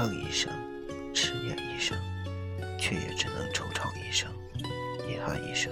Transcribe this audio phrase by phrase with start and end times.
[0.00, 0.50] 恨一生，
[1.12, 1.94] 痴念一生，
[2.78, 4.30] 却也只能惆怅一生，
[5.06, 5.70] 遗憾一生。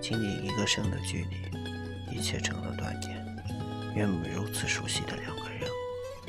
[0.00, 3.24] 仅仅一个声的距离，一切成了断点。
[3.94, 5.70] 原本如此熟悉的两个人，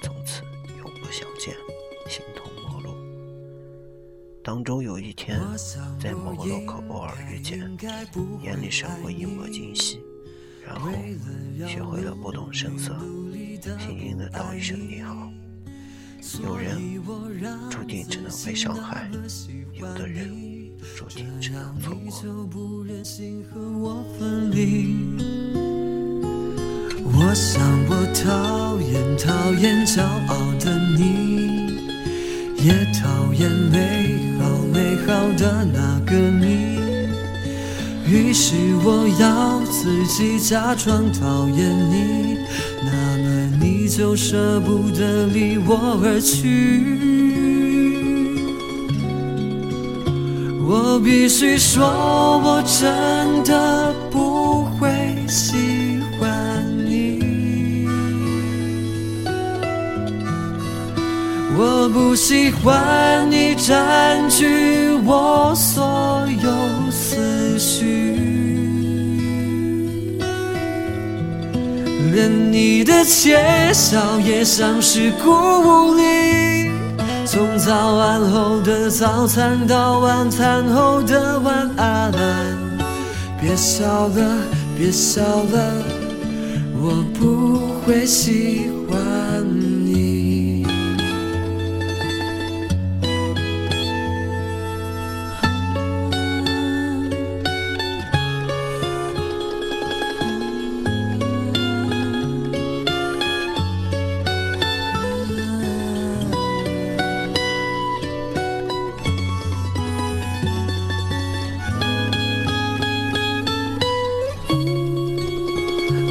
[0.03, 0.43] 从此
[0.77, 1.55] 永不相见，
[2.07, 2.95] 形同陌路。
[4.43, 5.39] 当中有一天，
[5.99, 7.59] 在某个路口偶尔遇见，
[8.43, 10.03] 眼里闪过一抹惊喜，
[10.63, 10.91] 然后
[11.67, 12.95] 学会了不动声色，
[13.79, 15.31] 轻轻的道一声你好。
[16.43, 16.75] 有人
[17.69, 19.09] 注定只能被伤害，
[19.73, 20.29] 有的人
[20.95, 21.95] 注定只能错
[22.51, 22.85] 过。
[27.19, 31.01] 我想我讨厌讨厌骄傲的你，
[32.57, 35.07] 也讨厌美好美好
[35.37, 36.77] 的那个你。
[38.05, 42.37] 于是我要自己假装讨厌你，
[42.83, 43.16] 那
[43.87, 46.83] 就舍不得离我而去。
[50.69, 51.85] 我必须说，
[52.43, 54.89] 我真的不会
[55.27, 57.87] 喜欢你。
[61.57, 68.16] 我不喜欢你占据我所有思绪，
[72.25, 73.37] 你的窃
[73.73, 76.71] 笑也像是鼓励。
[77.25, 82.11] 从早安后的早餐到晚餐后的晚安，
[83.39, 84.37] 别笑了，
[84.77, 85.73] 别笑了，
[86.79, 88.97] 我不会喜欢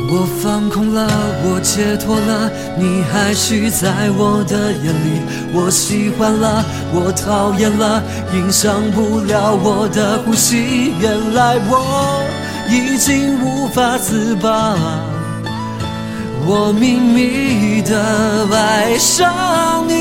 [0.08, 1.08] 我放空了，
[1.44, 5.20] 我解脱了，你还是在我的眼里。
[5.52, 8.02] 我喜欢了，我讨厌了，
[8.32, 10.92] 影响不了我的呼吸。
[11.00, 12.22] 原来我
[12.68, 14.76] 已经无法自拔，
[16.46, 19.94] 我秘密的爱上你。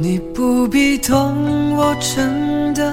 [0.00, 2.92] 你不必懂，我真的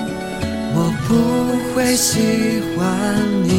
[0.73, 2.81] 我不会喜欢
[3.43, 3.49] 你。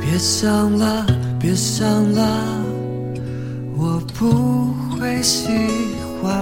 [0.00, 1.06] 别想了，
[1.38, 2.64] 别想了，
[3.76, 5.48] 我不会喜
[6.20, 6.32] 欢